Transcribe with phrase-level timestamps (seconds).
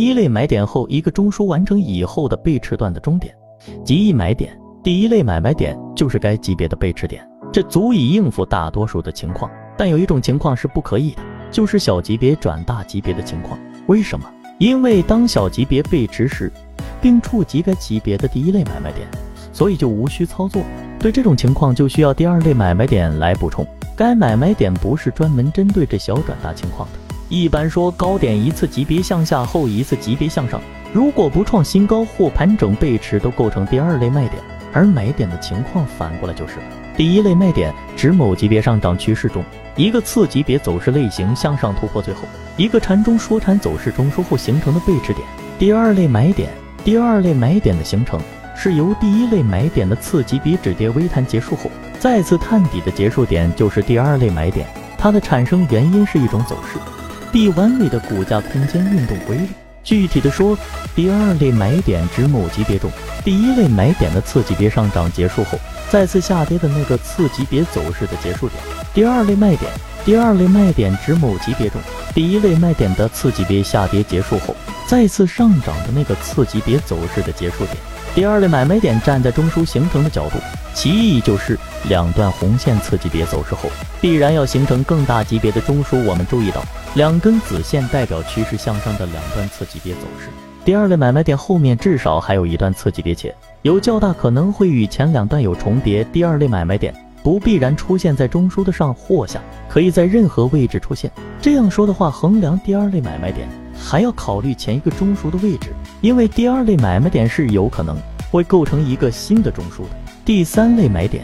[0.00, 3.34] 一类买点后一个中枢完成以后的背驰段的终点，
[3.84, 4.58] 即一买点。
[4.82, 9.50] 第一类买卖点就是该级别的背驰点，这足以应付大多数的情况。
[9.76, 13.60] 但有一种情况是不可以的，就是小级别转大级别的情况。
[13.88, 14.26] 为什么？
[14.58, 16.50] 因为当小级别背驰时，
[17.02, 19.06] 并触及该级别的第一类买卖点，
[19.52, 20.62] 所以就无需操作。
[20.98, 23.66] 对这种情况，就需要第二类买卖点来补充。
[23.94, 27.09] 该买卖点不是专门针对这小转大情况的。
[27.30, 30.60] 一般说，高点一次级别向下后一次级别向上，
[30.92, 34.42] 如果不创新高或盘整背驰，都构成第二类卖点。
[34.72, 36.54] 而买点的情况反过来就是，
[36.96, 39.44] 第一类卖点指某级别上涨趋势中
[39.76, 42.22] 一个次级别走势类型向上突破，最后
[42.56, 45.24] 一个缠中说缠走势中枢后形成的背驰点。
[45.56, 46.50] 第二类买点，
[46.84, 48.20] 第二类买点的形成
[48.56, 51.70] 是由第一类买点的次级别止跌微弹结束后
[52.00, 54.66] 再次探底的结束点，就是第二类买点。
[54.98, 56.76] 它的产生原因是一种走势
[57.32, 59.46] B 弯位的股价空间运动规律。
[59.82, 60.58] 具体的说，
[60.94, 62.90] 第二类买点指某级别中
[63.24, 68.62] 第一类买点的次级别上涨结束后再次下跌的那个次级别走势的结束点。
[68.92, 69.70] 第二类卖点，
[70.04, 71.80] 第二类卖点指某级别中
[72.14, 74.54] 第一类卖点的次级别下跌结束后
[74.86, 77.76] 再次上涨的那个次级别走势的结束点。
[78.14, 80.36] 第二类买卖点站在中枢形成的角度，
[80.74, 86.04] 其意义就是两段红线次级别走势后必然要形成更大级别的中枢。
[86.04, 86.62] 我们注意到。
[86.94, 90.28] 两根子线代表趋势向上的两段次级别走势，
[90.64, 96.02] 第二类买卖点后面至少还有一段次级别，且有较大可能会与前两段有重叠。
[96.02, 101.08] 第二类买卖点不必然出现在中枢的上或下，可以在任何位置出现。
[101.40, 105.68] 这样说的话，衡量第二类买卖点还要考虑前一个中枢的位置，
[106.00, 107.96] 因为第二类买卖点是有可能
[108.32, 109.90] 会构成一个新的中枢的。
[110.24, 111.22] 第三类买点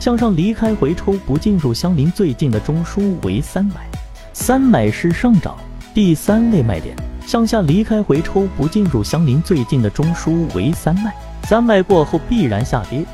[0.00, 3.88] 向上离开回抽不进入相邻最近的中枢为三买。
[4.34, 5.56] 三买是上涨，
[5.94, 13.04] 第三类卖点向下离开回抽不进入相邻最近的中枢为三卖，三卖过后必然下跌。